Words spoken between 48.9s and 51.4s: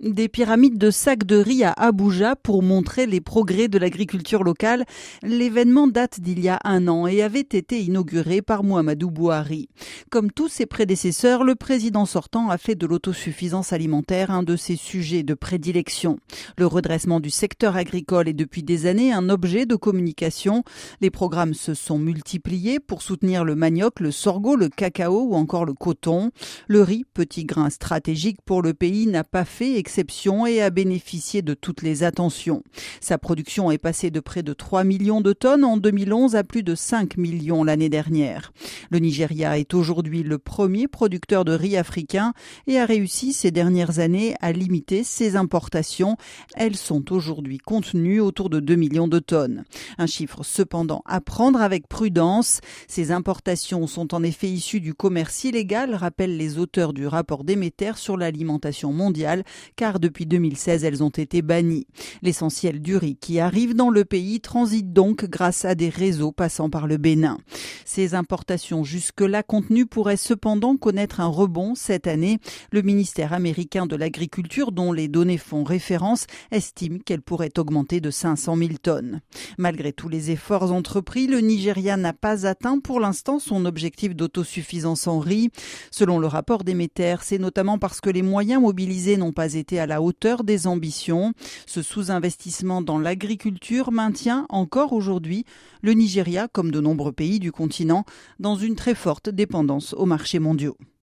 de tonnes. Un chiffre cependant à